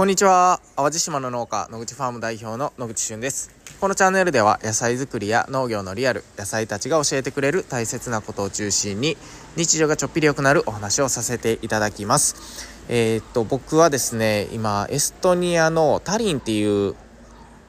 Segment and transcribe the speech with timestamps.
[0.00, 0.62] こんにちは。
[0.76, 3.50] 淡路島の農家野口ファーム代表の野口俊です。
[3.82, 9.18] このチャンネルでは野菜作りや農業のリアル野菜たちが教えてくれる大切なことを中心に
[9.56, 12.66] 日常がちょっぴり良くなるお話をさせていただきます。
[12.88, 16.94] えー、っと僕はですね今エストニアのタリンっていう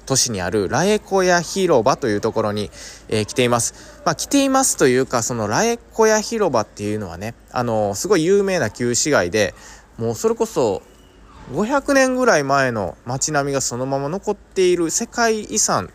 [0.06, 2.72] 都市にあるラエコヤ広場というところに、
[3.10, 4.02] えー、来ています。
[4.06, 9.54] まあ、来ていますというか、そのラエコヤ広場っていうのはね、あのー、すごい有名な旧市街で、
[9.98, 10.82] もうそれこそ
[11.52, 15.90] 500年ぐらい前の街並みがそのまま残っている世界遺産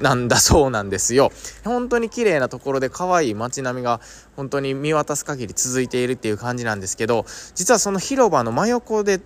[0.00, 1.30] なんだそうなんですよ。
[1.64, 4.00] 本当に綺麗なところで可愛い街並みが
[4.36, 9.20] 本当に見渡す限り続いているっていう感じなんですけど、実はその広場の真横で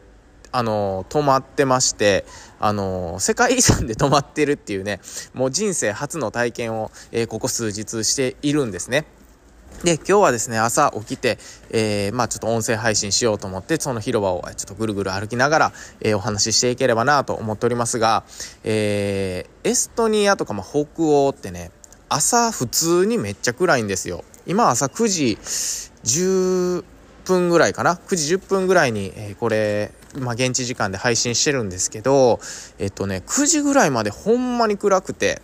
[0.53, 2.25] あの止まってまして
[2.61, 5.01] あの世界遺産で止まってるっていうね
[5.35, 9.07] もう人生初の体験を、えー、ここ数日しているんですね。
[9.85, 11.39] で、今日はですね、朝起きて、
[11.71, 18.25] えー、まあちょっと音声配信しようと思って、その広場をちょっとぐるぐる歩きながら、えー、お話ししていければなと思っておりますが、
[18.65, 21.71] えー、エストニアとか、まあ、北欧ってね、
[22.09, 24.25] 朝普通にめっちゃ暗いんですよ。
[24.47, 25.39] 今朝9時
[26.05, 26.85] 10
[27.25, 32.41] 分ぐらいかな？9時10分ぐらいに、えー、これ、まあ現地時間で配信してるんですけど、
[32.79, 35.43] えっとね、9時ぐらいまでほんまに暗くて、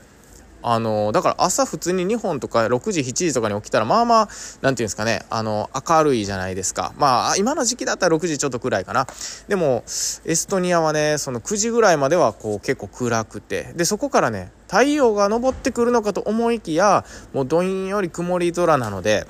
[0.63, 6.93] あのだから朝普通に2本とか6時7時とかに起きたらまあまあ何て言うんですかねあの明るいじゃないですか。
[6.97, 9.07] まあ今の時期だったら6時ちょっとくらいかな。
[9.49, 9.83] でも
[10.25, 13.73] エストニアはねその9時ぐらいまではこう結構暗くて。
[13.75, 19.27] でそこからね太陽が昇ってくるのかと思いきやもうどんより曇り空なので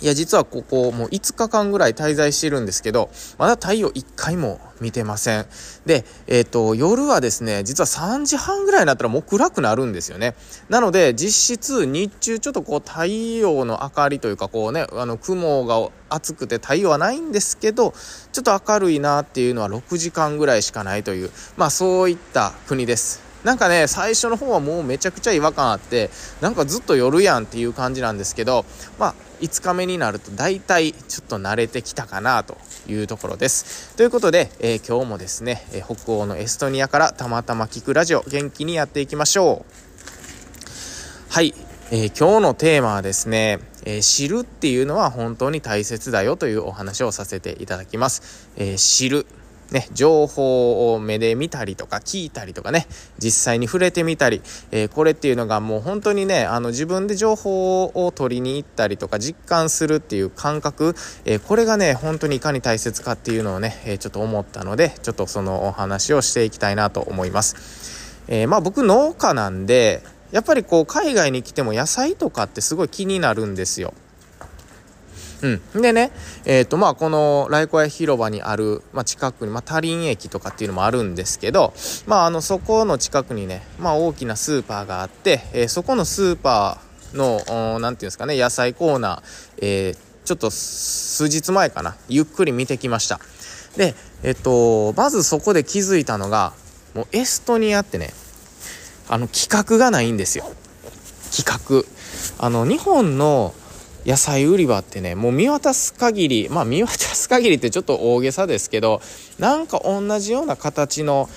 [0.00, 5.46] いや、実はここもう5日間ぐらい滞在してるんですけど、まだ太陽1回も見てません。
[5.86, 10.36] で、えっ、ー、と、夜はですね、実は3時半ぐらいになったらもう暗くなるんですよね。
[10.68, 17.92] なので、実質日中ちょっとこう太陽の明かりというかこうね、あの雲が暑くて太陽はないんですけど、
[18.32, 23.27] ちょっと明るいなっていうのは6時間ぐらいしかないという、まあそういった国です。
[23.48, 26.10] なんかね、最初の方はもうめちゃくちゃ違和感あって、
[26.42, 28.66] なんかずっと夜やんっていう感じなんですけど、
[28.98, 33.96] まあ、5日目になると大体ちょっと慣れてきたかなというところです。
[33.96, 41.32] ということで、えー、今日もですね、え北欧のエストニアからたまたま聞くラジオ元気にやっていきましょう。
[41.32, 41.54] はい、
[41.90, 48.50] えー、今日のテーマはですね、えー、知るっていうのは本当に大切だよというお話をさせていただきます。
[48.58, 49.26] え知る
[49.70, 52.86] ね、情報を目で見たりとか聞いたりとかね、
[53.18, 54.40] 実際に触れてみたり、
[54.70, 68.18] えー、これっていうのがもう本当にね、あの自分で情報を取りに行ったりとか実感するっていう感覚、えー、これがね、本当にいかに大切かっていうのをね、えー、ちょっと思ったので、ちょっとそのお話をしていきたいなと思います。
[68.28, 70.02] えまあ僕農家なんで、
[70.32, 73.94] やっぱりこう海外に来ても野菜とかってすごい気になるんですよ。
[75.42, 75.82] うん。
[75.82, 76.10] でね、
[76.44, 81.72] えっ、ー、と、まあ、このライコヤ広場にある、まあ、近くに、まあ、タリン駅とかっていうのもあるんですけど、
[82.06, 93.20] まあ、あの、そこの近くにね、まあ、大きなスーパーがあって、えー、そこのスーパーの、なんていうんですかね、野菜コーナー、えー、ちょっと数日前かな、ゆっくり見てきました。
[93.76, 96.52] で、えっと、まずそこで気づいたのが、
[96.94, 98.12] もうエストニアってね、
[99.08, 100.50] あの、企画がないんですよ。
[101.34, 101.84] 企画。
[102.44, 103.54] あの、日本の
[104.08, 109.02] 野菜売り場ってね、もう見渡す限り、まあ見渡す限りってちょっと大げさですけど、
[109.38, 111.28] なんか同じような形の、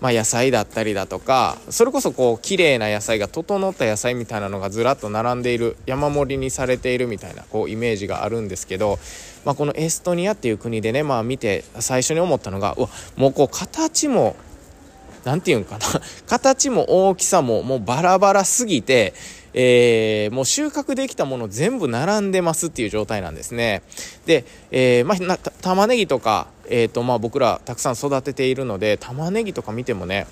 [0.00, 8.98] まあ、野菜だったりだとか、それこそこう綺麗な野菜が整った野菜みたいなのがずらっと並んでいる、山盛りにされているみたいなこうイメージがあるんですけど、
[9.44, 14.36] まあ、このエストニアっていう国でね、まあ見て最初に思ったのが、うわ、もうこう形も、
[15.26, 15.84] 何て言うんかな、
[16.26, 19.12] 形も大きさももうバラバラすぎて、
[19.54, 23.82] えー、もう収穫できたもの全部並んでますっていう状態なんですね。
[24.24, 30.28] で、えー、まあ、玉ねぎとか、えーとまあ、僕らたくさん育てているので玉ねぎとか見てもね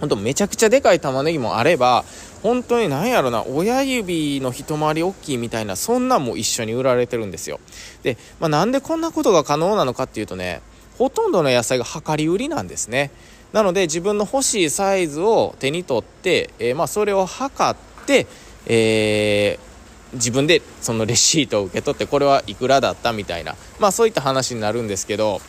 [0.00, 2.04] ほんとめちゃくちゃでかい玉ねぎもあれば
[2.42, 7.60] 本当に何やろな親指の一回り大きいみたいなそんなんも一緒に売られてるんですよ。
[8.02, 10.62] で、まあ、なんでこんなことが可能なのかっていうとね
[10.98, 13.10] ほとんどの野菜が量り売りなんですね。
[13.52, 18.26] なので自分の欲しいサイズを手に取って、えー、まあそれを測って
[18.66, 25.40] えー、自分でそのレシートを受け取ってこれはいくらだったみたいな、まあ、そういった話になるんですけど、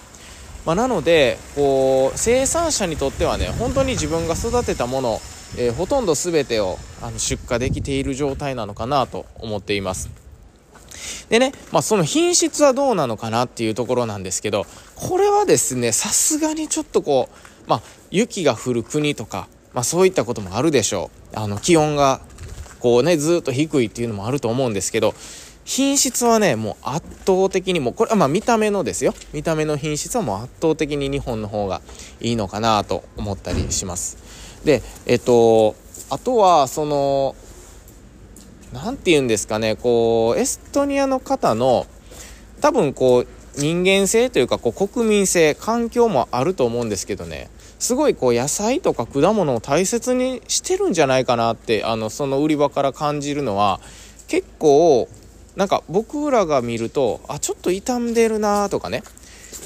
[0.66, 5.20] まあ、なのでこう生産者にとってはね本当に自分が育てたもの、
[5.58, 10.10] えー、ほとんど全てをあの出荷できている状態なのかなと思っています。
[11.30, 14.66] でね、まあ、その品質はどうなのかなっていうところなんですけど
[14.96, 21.38] これはですねさすがにちょっとこう、まあ、雪が降る国とか、まあ、そういったこともあるでしょう。
[21.38, 22.22] あの気温が
[22.80, 25.14] こうねずっと低いっていうのもあると思うんですけど
[25.66, 29.14] 品質はねもう圧倒的にもうこれはまあ見た目のですよ。
[29.34, 31.82] 見た目の品質はもう圧倒的に日本の方が
[32.22, 34.18] いいのかなと思ったりします。
[34.64, 35.76] でえっと
[36.10, 37.36] あとはその
[38.72, 41.86] 何て言うんですかねこうエストニアの方の
[42.62, 43.28] 多分こう
[43.58, 47.50] 人間性というかこう国民性環境もあると思うんですけどね。
[47.80, 53.80] すごいこう野菜とか果物を大切にしてるんじゃないかなってあのその売り場から感じるのは
[54.28, 55.08] 結構
[55.56, 59.04] なんか僕らが見るとあちょっと傷んでるなとかね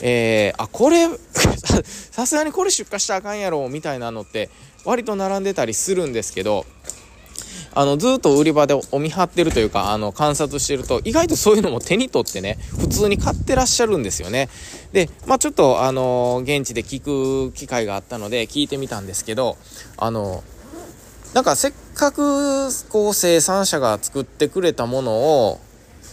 [0.03, 1.07] えー、あこれ
[2.11, 4.49] さすがにこれ出荷したらあかんやろみたいなのって
[4.83, 6.65] 割と並んでたりするんですけど
[7.73, 14.49] あの、ずっと売り場でお見張ってるというか、あの、観察してると、意外とそういうのも手に取ってね、普通に買ってらっしゃるんですよね。
[14.93, 19.57] で、まあちょっと、あの、現地で聞く機会があったので、聞いてみたんですけど、
[19.97, 20.43] あの、
[21.33, 25.59] なんかせっかく、こう、生産者が作ってくれたものを、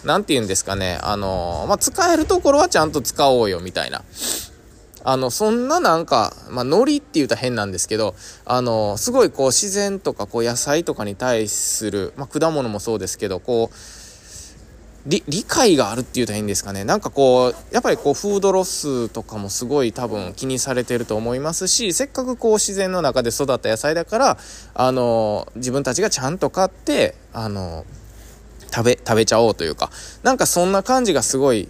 [0.04, 4.04] 何て言うんですかね、あの、まあ、使えるところはちゃんと使おうよ、みたいな。
[5.04, 8.14] あの、そんななんか、まあ、ノリって言うたら変なんですけど、
[8.44, 13.76] あの、すごいこう自然とかこう野菜とかに対する、まあ、果物もそうですけど、こう、
[15.06, 16.84] 理解があるって言うたらいいんですかね。
[16.84, 24.38] なんかこう、やっぱりこう、フードロスとかもすごい多分気にされてると思いますし、せっかくこう、自然の中で育った野菜だから、
[24.74, 27.86] あの、自分たちがちゃんと買って、あの、
[28.74, 29.90] 食べ、食べちゃおうというか、
[30.22, 31.68] なんかそんな感じがすごい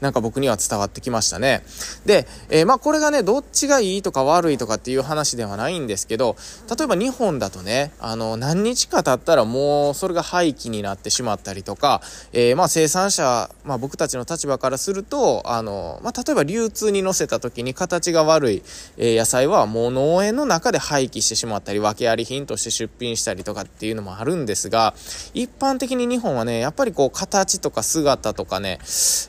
[0.00, 1.62] なんか僕には伝わってきましたね。
[2.04, 6.36] で、えー、まあこれがね、どっちがいいとか悪いとかっていう話ではないんですけど、
[6.76, 12.02] 例えば日本だとね、あの、何日か経ったらもうそれが廃棄になってしまったりとか、
[12.32, 18.62] えー、まあ生産者、まあ僕たちの立場からすると、あの、まあ例えば流通に乗せた時に形が悪い、
[18.98, 24.94] えー、野菜はもう農園の中で廃棄してしまったり、訳あり品として出品したりとかっていうのもあるんですが、
[25.32, 28.78] 一般的に日本はね、やっぱりこう形とか姿とかね、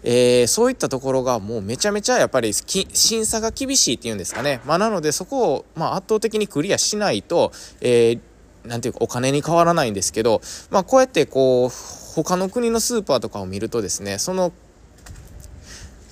[0.04, 4.59] えーそういったところがもうめちゃめちゃやっぱり審査が厳しいっていうんですかね。
[4.65, 11.69] まあ、なのでそこを、まあ、圧倒的にクリアしないと、えー、ていうかお金に変わらないんですけど、まあ、こうやってこう、
[12.15, 14.51] 他の国のスーパーとかを見るとですね、その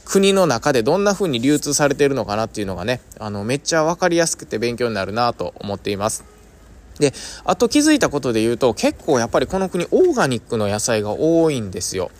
[0.06, 6.24] 国の中でどんな風に流通されているのかなっていうのがね、あの、めっちゃ分かりやすくて勉強になるなと思っています。
[7.00, 7.14] で、
[7.46, 12.12] あと気づいたことで言うと、結構やっぱりこの国オーガニックの野菜が多いんですよ。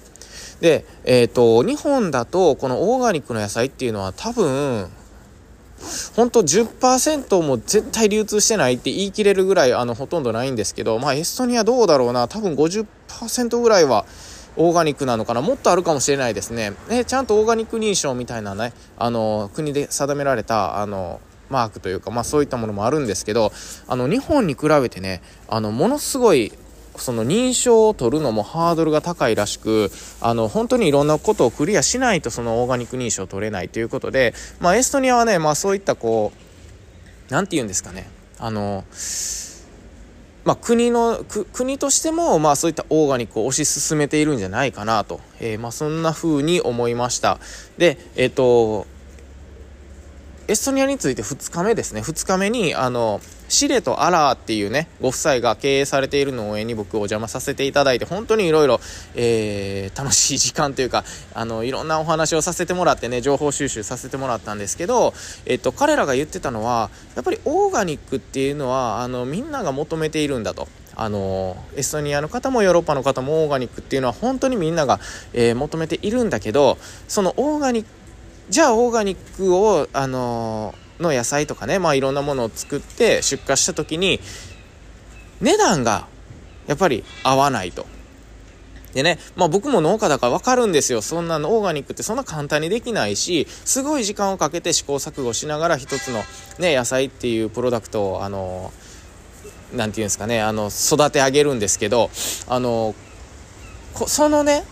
[0.62, 4.90] で、えっ、ー、と、日本だとこのオーガニックの野菜っていうのは多分、
[6.16, 14.06] 本当10%も絶対流通してないって言い切れるぐらいあのほとんどないんですけど、まあエストニアどうだろうな、多分50%ぐらいは
[14.58, 16.74] オーガニックなのかなもっとあるかもしれないですね。
[16.90, 21.20] で、ちゃんとオーガニック認証みたいなね、あの、国で定められた、あの、
[21.50, 23.52] マークというか、まあそういったものもあるんですけど、
[23.88, 26.52] あの、日本に比べてね、あの、ものすごい
[26.98, 36.32] その認証を取るのもハードルが高いらしく、あの、本当にいろんなことをクリアしないとそのオーガニック認証を取れないということで、まあ、エストニアはね、まあそういったこ
[37.30, 38.08] う、なんて言うんですかね、
[38.40, 38.84] あの、
[40.46, 47.40] まあ、国の、国としても、まあそういったオーガニックを推し進めているんじゃないかなと、えー、まあそんな風に思いました。
[47.80, 48.86] で、えっ、ー、と、
[50.48, 52.02] エストニアについて2日目ですね。
[52.02, 58.80] 2日目に、あの、シレとアラーっていうね、ご夫妻が経営されている農園に僕お邪魔させていただいて、本当にいろいろ、
[59.16, 61.04] えー、楽しい時間というか、
[61.34, 65.14] あの、いろんなお話をさせてもらってね、情報収集させてもらったんですけど、
[65.46, 70.68] えっと、彼らが言ってたのは、やっぱりオーガニックっていうのは、あの、みんなが求めているんだと。
[70.98, 75.02] あのエストニアの方もヨーロッパの方もオーガニックっていうのは本当にみんなが、
[75.34, 76.78] えー、求めているんだけど
[77.10, 77.90] そのオーガニック
[78.50, 84.20] じゃあオーガニックを、あのー、の野菜とかね、まあいろんなものを作って出荷した時に、
[85.42, 86.08] 値段が
[86.68, 87.86] やっぱり合わないと。
[88.94, 91.02] でね、まあ僕も農家だからわかるんですよ。
[91.02, 96.24] そんなのオーガニックってそんな簡単にできないし、すごい時間をかけて試行錯誤しながら一つの
[96.60, 102.10] ね、野菜っていうプロダクトを、あのー、なんていうんですかね、あの、育て上げるんですけど、
[102.48, 102.96] あの
[104.08, 104.64] そのね、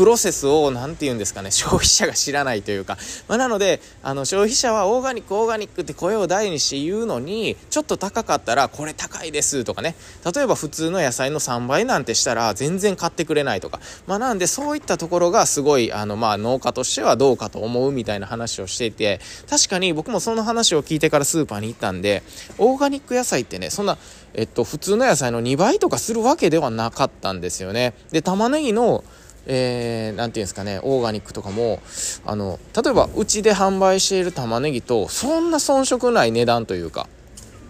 [0.00, 2.96] プロセスを何て言うんですかね消費者が知らないというか、
[3.28, 9.94] まあ、なのであの消費者はオーガニックオーガニックって声を大にして言うのにちょっと高かったらこれ高いですとかね。
[10.34, 22.22] 例えば普通の野菜の3倍なんてしたら全然買ってくれないとか、まあ、なんでそういったところがすごいあの、まあ、農家としてはどうかと思うみたいな話をしていて確かに僕もその話を聞いてからスーパーに行ったんで
[22.56, 23.98] オーガニック野菜ってねそんな
[24.32, 27.92] えっと普通の野菜の2倍とかするわけではなかったんですよね。
[28.12, 29.04] で玉ねぎの
[29.52, 31.80] えー、ていうんですかね、オーガニックとかも、
[32.24, 37.08] あの、例えば、うちで販売している玉ねぎと、そんな遜色ない値段というか、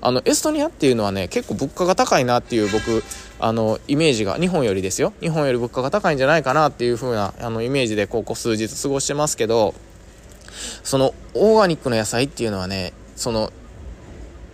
[0.03, 3.05] あのエストニアっていうのはね結構物価が高いなっていう僕
[3.39, 5.13] あのイメージが日本よりですよ。
[5.21, 9.75] 日本より物価が高いんじゃないかなっていう風なあのイメージでここ数日過ごしてますけど
[10.83, 13.53] そのオーガニックの野菜っていうのはねその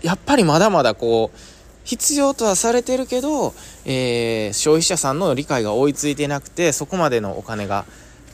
[0.03, 1.39] やっぱりまだまだこう
[1.87, 3.55] 必要とはされてるけど、
[3.87, 7.87] えー、消費者さんの理解が追いついてなくてそこまでのお金が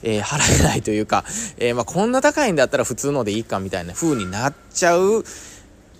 [0.04, 1.24] えー、払えないというか、
[1.58, 5.24] えー、まあ、こんな高いんだったら普通のでいいかみたいな風になっちゃうっ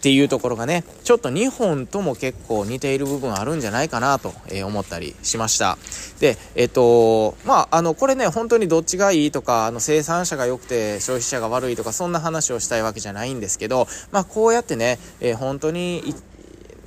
[0.03, 5.79] ていうところがね、ちょっと日本とも結構似ている部分あるんじゃないかなと、え思ったりしました。
[6.19, 16.17] で、えっと、まあ、あの、これね、本当にどっちがいいとか、あの、生産者が良くて消費者が悪いとか、そんな話をしたいわけじゃないんですけど、まあ、こうやってね、えー、本当に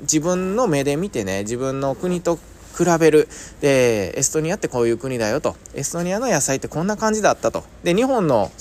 [0.01, 3.27] 自分の目で見てね、自分の国と比べる。
[3.61, 5.55] で、エストニアってこういう国だよと。
[5.73, 7.63] エストニアの野菜ってこんな感じだったと。
[7.83, 8.51] で、日本の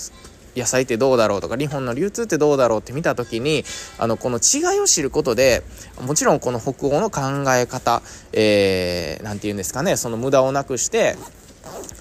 [0.56, 3.64] 野菜ってどうだろうとか日本の流通ってどうだろうって見た時に
[3.98, 5.62] あのこの違いを知ることで
[6.00, 7.20] もちろんこの北欧の考
[7.54, 8.02] え方何、
[8.34, 11.16] えー、て言うんですかねその無駄をなくして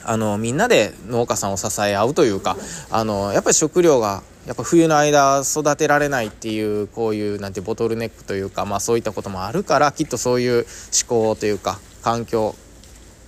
[0.06, 2.58] あのみんなで農家さんを支え合うというか
[2.92, 10.66] あのやっぱり食料がやっぱ冬の間育てられないっていうこういうなんてボトルネックというかまあそういったこともあるからきっとそういう
[11.08, 12.56] 思考というか環境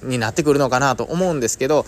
[0.04, 1.86] になってくるのかなと思うんですけど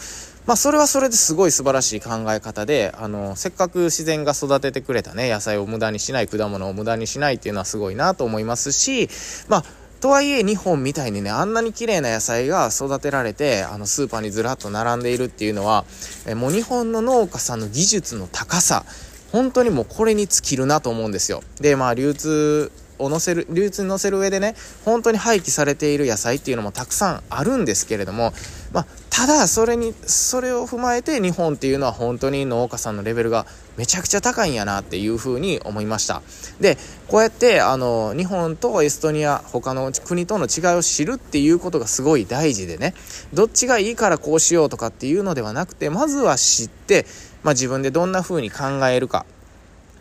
[0.47, 9.09] まあ、それはそれですごい素晴らしい考え方で、あの、せっかく自然が育ててくれたね、野菜を無駄にしない、果物を無駄にしないっていうのはすごいなと思いますし、
[9.49, 9.63] まあ、
[9.99, 15.83] とはいえ日本みたいにね、あんなに綺麗な野菜が育てられて、あの、スーパーにずらっと並んでいるっていうのは、
[16.25, 18.85] えもう日本の農家さんの技術の高さ、
[19.31, 21.41] 本当にもうこれに尽きるなと思うんですよ。
[21.59, 24.55] で、まあ、流通を載せる、流通に載せる上でね、
[24.85, 28.33] 本当に廃棄されている野菜っていうのもたくさんあるんですけれども、
[28.73, 28.85] まあ、
[29.17, 36.21] ただそれにそれを踏まえて日本っていうのは本当に農家さんのレベルがめちゃくちゃ高いんやなっていうふうに思いました
[36.59, 42.93] でこうやってあの日本とエストニア他の国との違いを知るっていうことがすごい大事でね
[43.33, 47.07] どっちがいいからこうしようとかっていうのではなくてまずは知って、
[47.47, 49.25] まあ、自分でどんな風に考えるか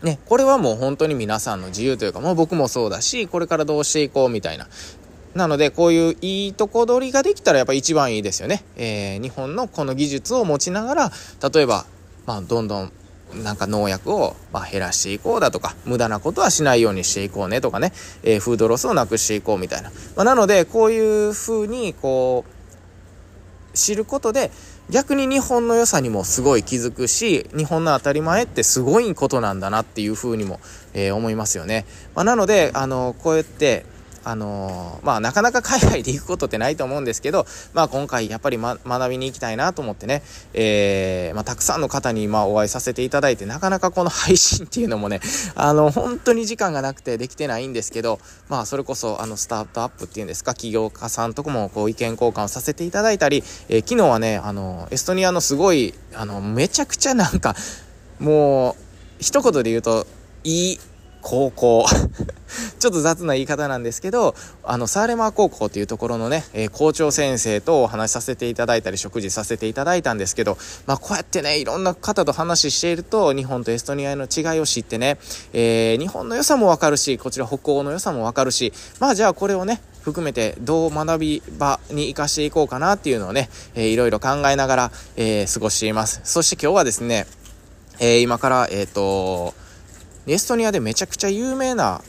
[0.02, 4.66] ね、これはもう本当に皆さんの自由というか、もう僕もそうだし、これからどうしていこうみたいな、
[5.36, 8.64] なので、こういういいとこ取りができたらやっぱ一番いいですよね。
[8.76, 11.12] えー、日本のこの技術を持ちながら、
[11.54, 11.86] 例えば、
[12.26, 12.92] まあ、どんどん
[13.44, 17.92] なんか農薬をま減らしていこうだとか、無駄なことはしないようにしていこうねとかね、
[18.24, 19.92] えー、フードロスをなくしていこうみたいな。
[20.16, 22.56] まあ、なので、こういう風に、こう、
[23.76, 24.50] 知ることで、
[24.88, 30.60] 逆に日本の良さにもすごい気づくし、日本の当たり前ってすごいことなんだなっていうふうにも、
[30.94, 31.84] えー、思いますよね。
[32.14, 33.84] まあ、なので、あの、こうやって、
[34.26, 45.20] あのー、まあ、なかなか海外で行くことってないと思うんですけど、まあ、今回やっぱり、ま、学びに行きたいなと思ってね、えー、まあ、たくさんの方に、まお会いさせていただいて、なかなかこの配信っていうのもね、
[45.54, 48.18] あの、本当に時間がなくてできてないんですけど、
[48.48, 57.54] まあ、それこそ、あの、スタートアップっていうんですか、起業家さんとこも、こう、意見交換をさせていただいたり、えー、昨日はね、あの、エストニアのすごい、あの、めちゃくちゃなんか、
[58.18, 58.74] もう、
[59.20, 60.04] 一言で言うと、
[60.42, 60.80] いい、
[61.22, 61.86] 高校。
[62.78, 75.18] ちょっと雑な言い方なんですけど、あの、サーレマー高校っていうところのね、えー、校長先生とお話しさせていただいたり、食事させていただいたんですけど、まあ、こうやってね、いろんな方と話していると、日本とエストニアの違いを知ってね、
[75.52, 86.20] えー、日本の良さもわかるし、こちら北欧の良さもわかるし、まあ、じゃあこれをね、含めてどう学び場に活かしていこうかなっていうのをね、えー、いろいろ考えながら、えー、過ごしています。
[86.22, 87.26] そして今日はですね、
[87.98, 89.54] えー、今から、えっ、ー、と、
[90.28, 92.02] エストニアでめちゃくちゃ有名な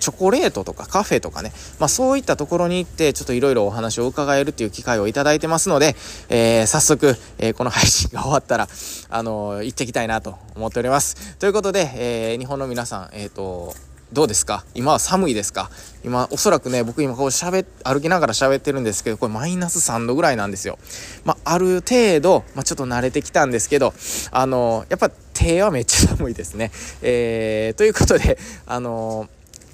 [0.00, 5.96] チョコレートとかカフェとかね、まあそういったところに行って、ちょっといろいろお話を伺えるっていう機会をいただいてますので、
[6.28, 8.68] えー、早速、えー、この配信が終わったら、
[9.10, 11.36] あのー、行ってきたいなと思っております。
[11.36, 13.74] ということで、えー、日本の皆さん、えっ、と、
[14.10, 14.64] どうですか？
[14.74, 15.70] 今は寒いですか？
[16.02, 20.78] 今、おそらくね、僕今こう喋、歩きながら喋ってるんですけど、これマイナス3度ぐらいなんですよ。
[21.26, 23.92] まあ、ある程度、まあ、ちょっと慣れてきたんですけど、
[24.30, 26.72] あのやっぱ手はめっちゃ寒いですね。
[27.02, 29.28] えー、ということで、あの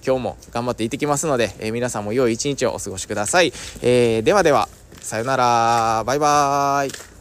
[0.06, 3.52] 今日も頑張って行ってきますので、えー、皆さんも良い一日をお過ごしください。
[3.82, 4.68] えー、ではでは、
[5.00, 7.13] さよなら、バイバーイ。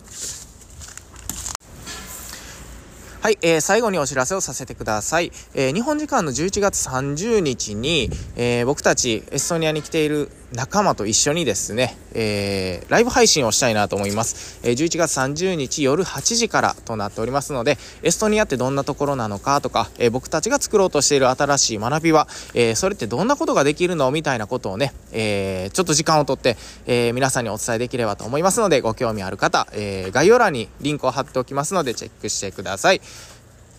[3.24, 5.32] はい、えー、最後にお知らせをさせてください。
[5.54, 14.60] えー、日本時間の11月30日に、えー、僕たちエストニアに来ている仲間と一緒にですね、えー、ライブ配信をしたいなと思います。
[14.64, 33.02] え、11月30日夜8時からとなっておりますので、エストニアってどんなところなのかとか、え、僕たちが作ろうとしている新しい学びは、え、それってどんなことができるのみたいなことをね、え、ちょっと時間をとって、え、皆さんにお伝えできればと思いますので、ご興味ある方、え、概要欄にリンクを貼っておきますので、チェックしてください。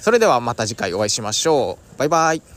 [0.04, 1.98] それではまた次回お会いしましょう。
[1.98, 2.53] バイバイ。